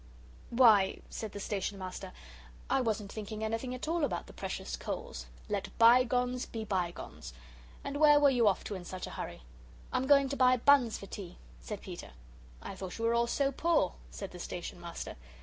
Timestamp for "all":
3.87-4.03, 13.13-13.27